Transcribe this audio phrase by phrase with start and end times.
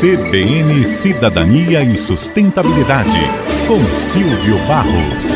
[0.00, 3.18] CBN Cidadania e Sustentabilidade,
[3.66, 5.32] com Silvio Barros.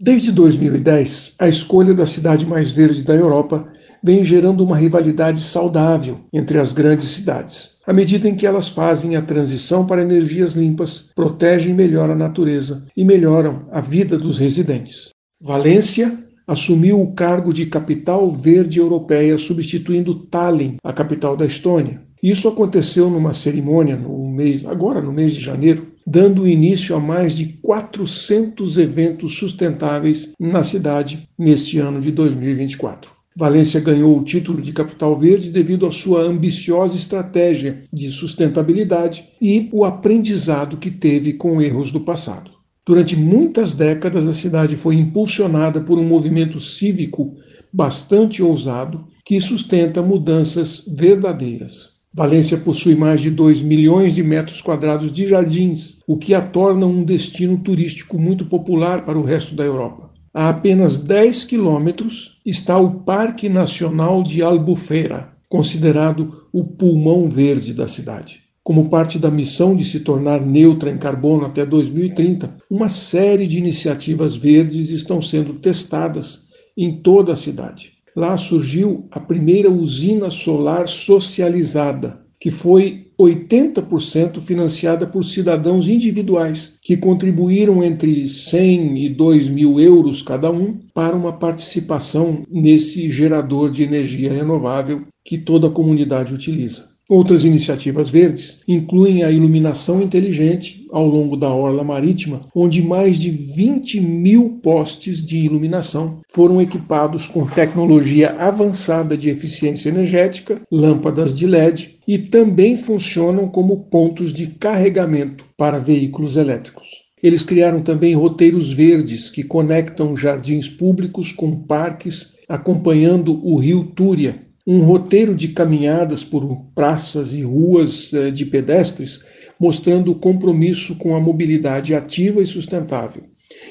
[0.00, 3.66] Desde 2010, a escolha da cidade mais verde da Europa
[4.02, 9.16] vem gerando uma rivalidade saudável entre as grandes cidades, à medida em que elas fazem
[9.16, 15.10] a transição para energias limpas, protegem melhor a natureza e melhoram a vida dos residentes.
[15.40, 16.12] Valência
[16.46, 22.02] assumiu o cargo de capital verde europeia, substituindo Tallinn, a capital da Estônia.
[22.22, 27.36] Isso aconteceu numa cerimônia no mês, agora no mês de janeiro, dando início a mais
[27.36, 33.12] de 400 eventos sustentáveis na cidade neste ano de 2024.
[33.36, 39.68] Valência ganhou o título de capital verde devido à sua ambiciosa estratégia de sustentabilidade e
[39.72, 42.53] o aprendizado que teve com erros do passado.
[42.86, 47.34] Durante muitas décadas, a cidade foi impulsionada por um movimento cívico
[47.72, 51.94] bastante ousado que sustenta mudanças verdadeiras.
[52.12, 56.84] Valência possui mais de 2 milhões de metros quadrados de jardins, o que a torna
[56.84, 60.10] um destino turístico muito popular para o resto da Europa.
[60.32, 67.88] A apenas 10 quilômetros está o Parque Nacional de Albufeira, considerado o pulmão verde da
[67.88, 73.46] cidade como parte da missão de se tornar neutra em carbono até 2030, uma série
[73.46, 77.92] de iniciativas verdes estão sendo testadas em toda a cidade.
[78.16, 86.96] Lá surgiu a primeira usina solar socializada, que foi 80% financiada por cidadãos individuais, que
[86.96, 93.82] contribuíram entre 100 e 2 mil euros cada um para uma participação nesse gerador de
[93.82, 96.93] energia renovável que toda a comunidade utiliza.
[97.08, 103.30] Outras iniciativas verdes incluem a iluminação inteligente ao longo da orla marítima, onde mais de
[103.30, 111.46] 20 mil postes de iluminação foram equipados com tecnologia avançada de eficiência energética, lâmpadas de
[111.46, 116.86] LED e também funcionam como pontos de carregamento para veículos elétricos.
[117.22, 124.42] Eles criaram também roteiros verdes que conectam jardins públicos com parques, acompanhando o rio Túria,
[124.66, 129.20] um roteiro de caminhadas por praças e ruas eh, de pedestres,
[129.60, 133.22] mostrando o compromisso com a mobilidade ativa e sustentável.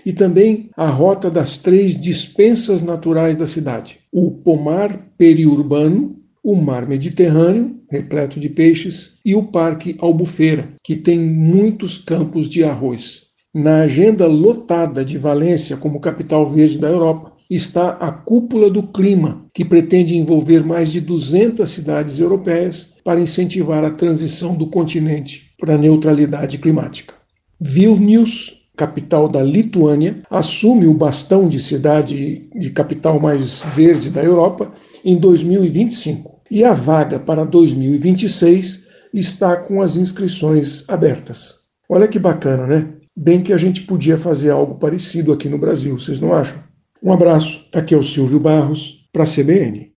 [0.05, 6.87] E também a rota das três dispensas naturais da cidade: o pomar periurbano, o mar
[6.87, 13.27] Mediterrâneo, repleto de peixes, e o Parque Albufeira, que tem muitos campos de arroz.
[13.53, 19.45] Na agenda lotada de Valência como capital verde da Europa, está a Cúpula do Clima,
[19.53, 25.75] que pretende envolver mais de 200 cidades europeias para incentivar a transição do continente para
[25.75, 27.13] a neutralidade climática.
[27.59, 34.71] Vilnius, capital da Lituânia, assume o bastão de cidade de capital mais verde da Europa
[35.05, 36.41] em 2025.
[36.49, 38.83] E a vaga para 2026
[39.13, 41.55] está com as inscrições abertas.
[41.87, 42.89] Olha que bacana, né?
[43.15, 46.72] Bem que a gente podia fazer algo parecido aqui no Brasil, vocês não acham?
[47.03, 49.91] Um abraço, aqui é o Silvio Barros, para a CBN.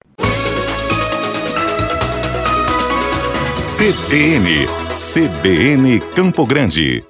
[3.51, 7.05] CBN, CBN Campo Grande.